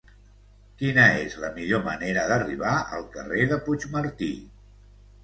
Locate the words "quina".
0.77-1.03